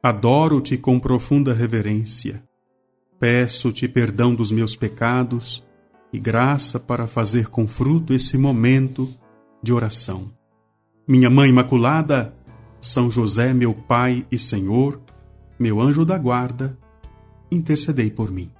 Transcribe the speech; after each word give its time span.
Adoro-te 0.00 0.76
com 0.76 1.00
profunda 1.00 1.52
reverência. 1.52 2.44
Peço-te 3.18 3.88
perdão 3.88 4.32
dos 4.32 4.52
meus 4.52 4.76
pecados 4.76 5.66
e 6.12 6.20
graça 6.20 6.78
para 6.78 7.08
fazer 7.08 7.48
com 7.48 7.66
fruto 7.66 8.14
esse 8.14 8.38
momento 8.38 9.12
de 9.60 9.72
oração. 9.72 10.30
Minha 11.06 11.28
Mãe 11.28 11.50
Imaculada, 11.50 12.32
São 12.80 13.10
José, 13.10 13.52
meu 13.52 13.74
Pai 13.74 14.24
e 14.30 14.38
Senhor, 14.38 15.00
meu 15.58 15.80
anjo 15.80 16.04
da 16.04 16.16
guarda, 16.16 16.78
intercedei 17.50 18.08
por 18.08 18.30
mim. 18.30 18.52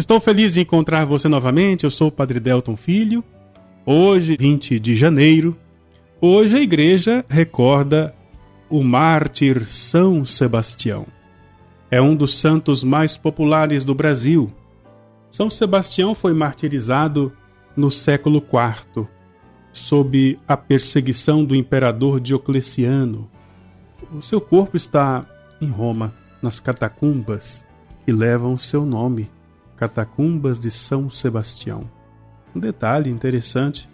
Estou 0.00 0.18
feliz 0.18 0.54
de 0.54 0.62
encontrar 0.62 1.04
você 1.04 1.28
novamente. 1.28 1.84
Eu 1.84 1.90
sou 1.90 2.08
o 2.08 2.10
Padre 2.10 2.40
Delton 2.40 2.74
Filho. 2.74 3.22
Hoje, 3.84 4.34
20 4.40 4.80
de 4.80 4.96
janeiro, 4.96 5.54
hoje 6.18 6.56
a 6.56 6.60
igreja 6.62 7.22
recorda 7.28 8.14
o 8.70 8.82
mártir 8.82 9.66
São 9.66 10.24
Sebastião. 10.24 11.06
É 11.90 12.00
um 12.00 12.16
dos 12.16 12.34
santos 12.38 12.82
mais 12.82 13.18
populares 13.18 13.84
do 13.84 13.94
Brasil. 13.94 14.50
São 15.30 15.50
Sebastião 15.50 16.14
foi 16.14 16.32
martirizado 16.32 17.30
no 17.76 17.90
século 17.90 18.38
IV, 18.38 19.06
sob 19.70 20.38
a 20.48 20.56
perseguição 20.56 21.44
do 21.44 21.54
imperador 21.54 22.20
Diocleciano. 22.20 23.28
O 24.14 24.22
seu 24.22 24.40
corpo 24.40 24.78
está 24.78 25.26
em 25.60 25.68
Roma, 25.68 26.14
nas 26.40 26.58
catacumbas 26.58 27.66
que 28.06 28.12
levam 28.12 28.54
o 28.54 28.58
seu 28.58 28.86
nome. 28.86 29.28
Catacumbas 29.80 30.60
de 30.60 30.70
São 30.70 31.08
Sebastião. 31.08 31.90
Um 32.54 32.60
detalhe 32.60 33.08
interessante 33.08 33.88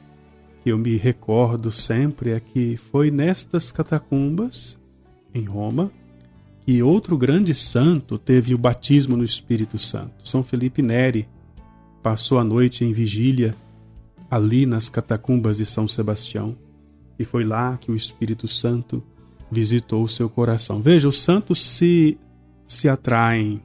que 0.61 0.73
eu 0.73 0.77
me 0.77 0.97
recordo 0.97 1.71
sempre 1.71 2.31
é 2.31 2.41
que 2.41 2.77
foi 2.91 3.09
nestas 3.09 3.71
catacumbas, 3.71 4.77
em 5.33 5.45
Roma, 5.45 5.93
que 6.63 6.83
outro 6.83 7.17
grande 7.17 7.55
santo 7.55 8.19
teve 8.19 8.53
o 8.53 8.59
batismo 8.59 9.17
no 9.17 9.23
Espírito 9.23 9.79
Santo. 9.79 10.29
São 10.29 10.43
Felipe 10.43 10.83
Neri 10.83 11.29
passou 12.03 12.41
a 12.41 12.45
noite 12.45 12.85
em 12.85 12.93
vigília 12.93 13.55
ali 14.29 14.67
nas 14.67 14.89
catacumbas 14.89 15.59
de 15.59 15.67
São 15.67 15.87
Sebastião 15.87 16.57
e 17.17 17.25
foi 17.25 17.45
lá 17.45 17.77
que 17.77 17.93
o 17.93 17.95
Espírito 17.95 18.49
Santo 18.49 19.05
visitou 19.49 20.03
o 20.03 20.09
seu 20.09 20.29
coração. 20.29 20.83
Veja, 20.83 21.07
os 21.07 21.23
santos 21.23 21.65
se 21.65 22.19
se 22.67 22.89
atraem 22.89 23.63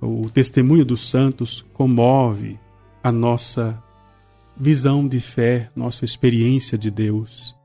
o 0.00 0.30
testemunho 0.30 0.84
dos 0.84 1.08
santos 1.08 1.64
comove 1.72 2.58
a 3.02 3.10
nossa 3.10 3.82
visão 4.56 5.06
de 5.06 5.20
fé, 5.20 5.70
nossa 5.74 6.04
experiência 6.04 6.78
de 6.78 6.90
Deus. 6.90 7.56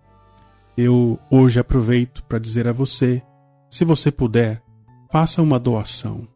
Eu 0.75 1.19
hoje 1.29 1.59
aproveito 1.59 2.23
para 2.23 2.39
dizer 2.39 2.67
a 2.67 2.71
você, 2.71 3.21
se 3.69 3.85
você 3.85 4.11
puder, 4.11 4.61
faça 5.11 5.41
uma 5.41 5.59
doação. 5.59 6.27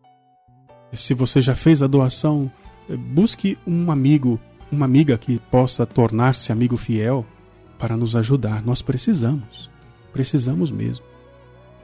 Se 0.94 1.14
você 1.14 1.42
já 1.42 1.56
fez 1.56 1.81
a 1.81 1.88
doação, 1.88 2.52
busque 3.14 3.58
um 3.66 3.92
amigo, 3.92 4.40
uma 4.72 4.86
amiga 4.86 5.18
que 5.18 5.40
possa 5.52 5.86
tornar-se 5.86 6.52
amigo 6.52 6.78
fiel 6.78 7.25
para 7.80 7.98
nos 7.98 8.16
ajudar. 8.16 8.64
Nós 8.64 8.81
precisamos, 8.81 9.70
precisamos 10.14 10.72
mesmo. 10.72 11.06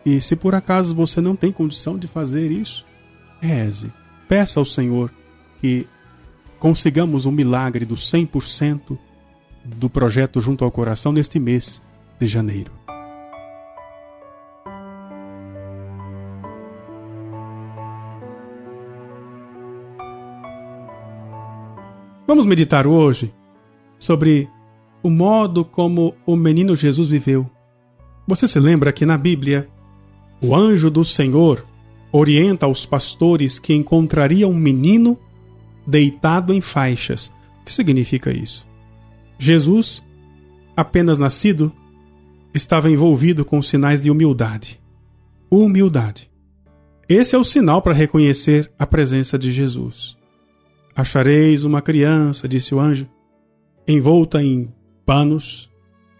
E 0.05 0.21
se 0.21 0.35
por 0.35 0.53
acaso 0.53 0.93
você 0.93 1.19
não 1.21 1.35
tem 1.35 1.51
condição 1.51 1.97
de 1.97 2.07
fazer 2.07 2.51
isso, 2.51 2.85
reze 3.39 3.91
Peça 4.33 4.59
ao 4.59 4.65
Senhor 4.65 5.11
que 5.61 5.85
consigamos 6.57 7.27
um 7.27 7.31
milagre 7.31 7.85
do 7.85 7.93
100% 7.93 8.97
do 9.63 9.87
projeto 9.87 10.41
Junto 10.41 10.65
ao 10.65 10.71
Coração 10.71 11.11
neste 11.11 11.37
mês 11.37 11.79
de 12.19 12.25
janeiro. 12.25 12.71
Vamos 22.25 22.47
meditar 22.47 22.87
hoje 22.87 23.31
sobre 23.99 24.49
o 25.03 25.11
modo 25.11 25.63
como 25.63 26.15
o 26.25 26.35
menino 26.35 26.75
Jesus 26.75 27.07
viveu. 27.07 27.47
Você 28.27 28.47
se 28.47 28.59
lembra 28.59 28.91
que 28.91 29.05
na 29.05 29.15
Bíblia, 29.15 29.69
o 30.41 30.55
anjo 30.55 30.89
do 30.89 31.05
Senhor 31.05 31.63
orienta 32.13 32.67
aos 32.67 32.85
pastores 32.85 33.57
que 33.57 33.73
encontrariam 33.73 34.51
um 34.51 34.55
menino 34.55 35.19
deitado 35.85 36.53
em 36.53 36.61
faixas. 36.61 37.33
O 37.59 37.65
que 37.65 37.73
significa 37.73 38.31
isso? 38.31 38.67
Jesus, 39.39 40.03
apenas 40.77 41.17
nascido, 41.17 41.73
estava 42.53 42.89
envolvido 42.89 43.43
com 43.43 43.59
sinais 43.63 43.99
de 44.03 44.11
humildade. 44.11 44.79
Humildade. 45.49 46.29
Esse 47.09 47.35
é 47.35 47.37
o 47.37 47.43
sinal 47.43 47.81
para 47.81 47.93
reconhecer 47.93 48.71
a 48.77 48.85
presença 48.85 49.37
de 49.37 49.51
Jesus. 49.51 50.15
Achareis 50.95 51.63
uma 51.63 51.81
criança, 51.81 52.47
disse 52.47 52.75
o 52.75 52.79
anjo, 52.79 53.07
envolta 53.87 54.41
em 54.41 54.71
panos, 55.03 55.67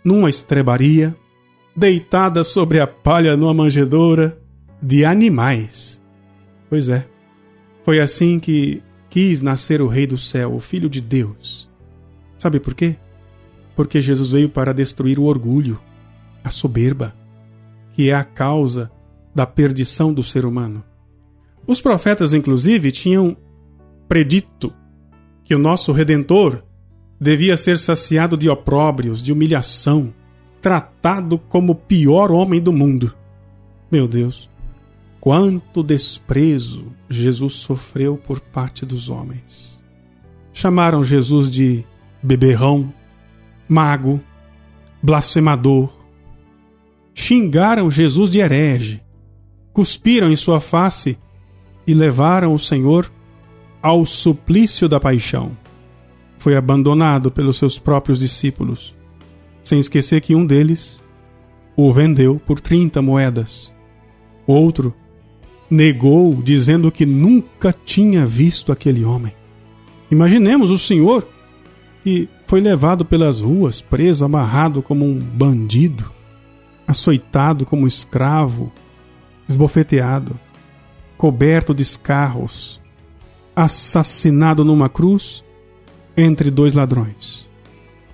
numa 0.04 0.30
estrebaria, 0.30 1.16
deitada 1.76 2.44
sobre 2.44 2.80
a 2.80 2.88
palha 2.88 3.38
numa 3.38 3.54
manjedoura 3.54 4.43
de 4.84 5.06
animais. 5.06 6.04
Pois 6.70 6.90
é, 6.90 7.08
foi 7.86 8.02
assim 8.02 8.38
que 8.38 8.84
quis 9.10 9.42
nascer 9.42 9.82
o 9.82 9.88
Rei 9.88 10.06
do 10.06 10.18
Céu, 10.18 10.54
o 10.54 10.60
Filho 10.60 10.90
de 10.90 11.00
Deus. 11.00 11.70
Sabe 12.38 12.60
por 12.60 12.74
quê? 12.74 12.98
Porque 13.76 14.02
Jesus 14.02 14.32
veio 14.32 14.50
para 14.50 14.74
destruir 14.74 15.18
o 15.18 15.24
orgulho, 15.24 15.80
a 16.44 16.50
soberba, 16.50 17.16
que 17.94 18.10
é 18.10 18.14
a 18.14 18.26
causa 18.26 18.92
da 19.34 19.46
perdição 19.46 20.14
do 20.14 20.22
ser 20.22 20.46
humano. 20.46 20.84
Os 21.66 21.80
profetas, 21.80 22.34
inclusive, 22.34 22.92
tinham 22.92 23.38
predito 24.08 24.74
que 25.46 25.56
o 25.56 25.60
nosso 25.60 25.94
Redentor 25.94 26.62
devia 27.20 27.56
ser 27.56 27.80
saciado 27.80 28.36
de 28.36 28.50
opróbrios, 28.50 29.24
de 29.24 29.32
humilhação, 29.32 30.14
tratado 30.62 31.38
como 31.38 31.72
o 31.72 31.76
pior 31.76 32.32
homem 32.32 32.60
do 32.60 32.74
mundo. 32.74 33.14
Meu 33.90 34.08
Deus, 34.08 34.50
quanto 35.24 35.82
desprezo 35.82 36.88
Jesus 37.10 37.54
sofreu 37.54 38.18
por 38.18 38.42
parte 38.42 38.86
dos 38.86 39.10
homens. 39.10 39.82
Chamaram 40.52 41.02
Jesus 41.02 41.50
de 41.50 41.86
beberrão, 42.22 42.94
mago, 43.66 44.20
blasfemador. 45.02 45.94
Xingaram 47.16 47.90
Jesus 47.90 48.30
de 48.30 48.40
herege, 48.40 49.02
cuspiram 49.72 50.30
em 50.30 50.36
sua 50.36 50.60
face 50.60 51.18
e 51.88 51.94
levaram 51.94 52.54
o 52.54 52.60
Senhor 52.60 53.10
ao 53.82 54.06
suplício 54.06 54.90
da 54.90 55.00
paixão. 55.00 55.58
Foi 56.38 56.58
abandonado 56.58 57.32
pelos 57.32 57.58
seus 57.58 57.80
próprios 57.80 58.20
discípulos, 58.20 58.94
sem 59.64 59.80
esquecer 59.80 60.20
que 60.20 60.36
um 60.36 60.46
deles 60.46 61.02
o 61.78 61.94
vendeu 61.94 62.42
por 62.46 62.60
30 62.60 63.02
moedas. 63.02 63.74
Outro 64.46 64.94
negou, 65.70 66.34
dizendo 66.42 66.92
que 66.92 67.06
nunca 67.06 67.74
tinha 67.86 68.26
visto 68.26 68.72
aquele 68.72 69.04
homem. 69.04 69.34
Imaginemos 70.12 70.70
o 70.70 70.78
senhor 70.78 71.28
que 72.04 72.28
foi 72.46 72.62
levado 72.62 73.06
pelas 73.06 73.40
ruas, 73.40 73.82
preso, 73.82 74.26
amarrado 74.26 74.82
como 74.82 75.06
um 75.06 75.18
bandido, 75.18 76.12
açoitado 76.86 77.66
como 77.66 77.88
escravo, 77.88 78.72
esbofeteado, 79.48 80.40
coberto 81.18 81.74
de 81.74 81.82
escarros, 81.82 82.82
assassinado 83.56 84.66
numa 84.66 84.90
cruz 84.90 85.44
entre 86.16 86.52
dois 86.52 86.74
ladrões. 86.74 87.48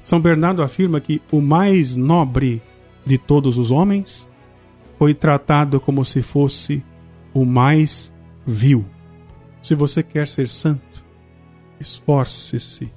São 0.03 0.19
Bernardo 0.19 0.61
afirma 0.61 0.99
que 0.99 1.21
o 1.31 1.41
mais 1.41 1.95
nobre 1.95 2.61
de 3.05 3.17
todos 3.17 3.57
os 3.57 3.71
homens 3.71 4.27
foi 4.97 5.13
tratado 5.13 5.79
como 5.79 6.03
se 6.05 6.21
fosse 6.21 6.83
o 7.33 7.45
mais 7.45 8.11
vil. 8.45 8.85
Se 9.61 9.75
você 9.75 10.01
quer 10.01 10.27
ser 10.27 10.49
santo, 10.49 11.03
esforce-se 11.79 12.91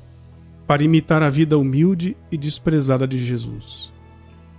para 0.66 0.82
imitar 0.82 1.22
a 1.22 1.30
vida 1.30 1.58
humilde 1.58 2.16
e 2.30 2.36
desprezada 2.36 3.06
de 3.06 3.18
Jesus. 3.18 3.92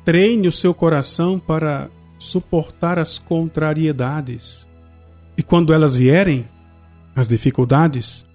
Treine 0.05 0.47
o 0.47 0.51
seu 0.51 0.73
coração 0.73 1.39
para 1.39 1.89
suportar 2.19 2.99
as 2.99 3.17
contrariedades. 3.17 4.67
E 5.37 5.41
quando 5.41 5.73
elas 5.73 5.95
vierem, 5.95 6.45
as 7.15 7.27
dificuldades, 7.27 8.25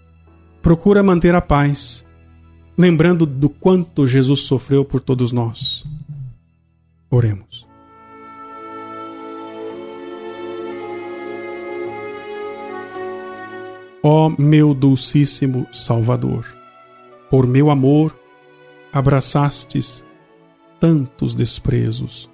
procura 0.63 1.03
manter 1.03 1.35
a 1.35 1.41
paz, 1.41 2.05
lembrando 2.77 3.27
do 3.27 3.49
quanto 3.49 4.07
Jesus 4.07 4.41
sofreu 4.41 4.85
por 4.85 5.01
todos 5.01 5.31
nós. 5.31 5.85
Oremos. 7.11 7.68
Ó 14.03 14.31
meu 14.39 14.73
dulcíssimo 14.75 15.67
Salvador, 15.73 16.47
por 17.31 17.47
meu 17.47 17.71
amor 17.71 18.17
abraçastes 18.93 20.05
tantos 20.79 21.35
desprezos. 21.35 22.31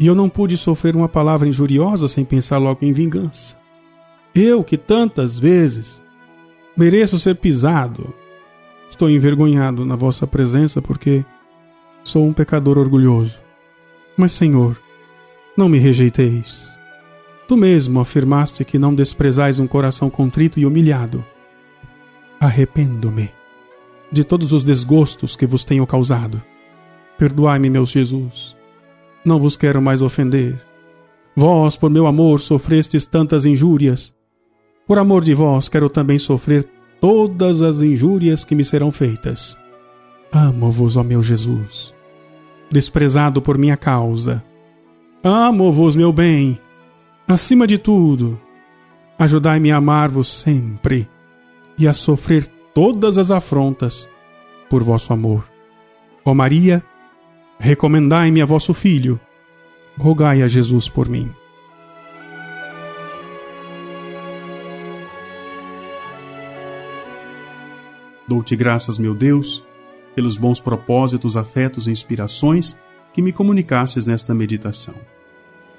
E 0.00 0.06
eu 0.06 0.14
não 0.14 0.28
pude 0.28 0.56
sofrer 0.56 0.94
uma 0.94 1.08
palavra 1.08 1.48
injuriosa 1.48 2.08
sem 2.08 2.24
pensar 2.24 2.58
logo 2.58 2.84
em 2.84 2.92
vingança. 2.92 3.56
Eu, 4.34 4.62
que 4.62 4.76
tantas 4.76 5.38
vezes 5.38 6.00
mereço 6.76 7.18
ser 7.18 7.34
pisado, 7.36 8.14
estou 8.88 9.10
envergonhado 9.10 9.84
na 9.84 9.96
vossa 9.96 10.26
presença 10.26 10.80
porque 10.80 11.24
sou 12.04 12.24
um 12.24 12.32
pecador 12.32 12.78
orgulhoso. 12.78 13.40
Mas, 14.16 14.32
Senhor, 14.32 14.80
não 15.56 15.68
me 15.68 15.78
rejeiteis. 15.78 16.77
Tu 17.48 17.56
mesmo 17.56 17.98
afirmaste 17.98 18.62
que 18.62 18.78
não 18.78 18.94
desprezais 18.94 19.58
um 19.58 19.66
coração 19.66 20.10
contrito 20.10 20.60
e 20.60 20.66
humilhado. 20.66 21.24
Arrependo-me 22.38 23.30
de 24.12 24.22
todos 24.22 24.52
os 24.52 24.62
desgostos 24.62 25.34
que 25.34 25.46
vos 25.46 25.64
tenho 25.64 25.86
causado. 25.86 26.42
Perdoai-me, 27.16 27.70
meu 27.70 27.86
Jesus. 27.86 28.54
Não 29.24 29.40
vos 29.40 29.56
quero 29.56 29.80
mais 29.80 30.02
ofender. 30.02 30.62
Vós, 31.34 31.74
por 31.74 31.90
meu 31.90 32.06
amor, 32.06 32.38
sofrestes 32.38 33.06
tantas 33.06 33.46
injúrias. 33.46 34.14
Por 34.86 34.98
amor 34.98 35.24
de 35.24 35.32
vós, 35.32 35.70
quero 35.70 35.88
também 35.88 36.18
sofrer 36.18 36.68
todas 37.00 37.62
as 37.62 37.80
injúrias 37.80 38.44
que 38.44 38.54
me 38.54 38.64
serão 38.64 38.92
feitas. 38.92 39.56
Amo-vos, 40.30 40.98
ó 40.98 41.02
meu 41.02 41.22
Jesus, 41.22 41.94
desprezado 42.70 43.40
por 43.40 43.56
minha 43.56 43.76
causa. 43.76 44.44
Amo-vos, 45.24 45.96
meu 45.96 46.12
bem, 46.12 46.58
acima 47.28 47.66
de 47.66 47.76
tudo. 47.76 48.40
Ajudai-me 49.18 49.70
a 49.70 49.76
amar-vos 49.76 50.40
sempre 50.40 51.06
e 51.76 51.86
a 51.86 51.92
sofrer 51.92 52.46
todas 52.74 53.18
as 53.18 53.30
afrontas 53.30 54.08
por 54.70 54.82
vosso 54.82 55.12
amor. 55.12 55.46
Ó 56.24 56.32
Maria, 56.32 56.82
recomendai-me 57.58 58.40
a 58.40 58.46
vosso 58.46 58.72
Filho, 58.72 59.20
rogai 59.98 60.42
a 60.42 60.48
Jesus 60.48 60.88
por 60.88 61.08
mim. 61.08 61.30
Dou-te 68.26 68.54
graças, 68.54 68.98
meu 68.98 69.14
Deus, 69.14 69.64
pelos 70.14 70.36
bons 70.36 70.60
propósitos, 70.60 71.36
afetos 71.36 71.88
e 71.88 71.90
inspirações 71.90 72.78
que 73.12 73.22
me 73.22 73.32
comunicasses 73.32 74.06
nesta 74.06 74.34
meditação. 74.34 74.94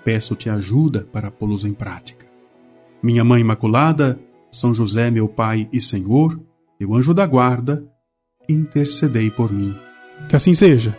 Peço-te 0.04 0.50
ajuda 0.50 1.08
para 1.12 1.32
pô-los 1.32 1.66
em 1.66 1.74
prática. 1.74 2.26
Minha 3.02 3.24
Mãe 3.24 3.42
Imaculada, 3.42 4.20
São 4.52 4.74
José, 4.74 5.10
meu 5.10 5.28
Pai 5.28 5.70
e 5.72 5.80
Senhor, 5.80 6.40
meu 6.80 6.94
anjo 6.94 7.14
da 7.14 7.26
guarda, 7.26 7.86
intercedei 8.48 9.30
por 9.30 9.52
mim. 9.52 9.76
Que 10.28 10.36
assim 10.36 10.56
seja. 10.56 10.98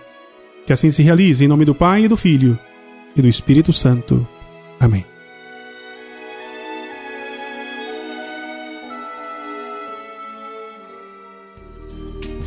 Que 0.66 0.72
assim 0.72 0.90
se 0.90 1.02
realize 1.02 1.44
em 1.44 1.48
nome 1.48 1.64
do 1.64 1.74
Pai 1.74 2.04
e 2.04 2.08
do 2.08 2.16
Filho 2.16 2.58
e 3.16 3.22
do 3.22 3.28
Espírito 3.28 3.72
Santo. 3.72 4.26
Amém. 4.78 5.04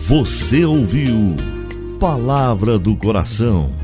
Você 0.08 0.64
ouviu 0.66 1.36
Palavra 2.00 2.78
do 2.78 2.96
Coração 2.96 3.83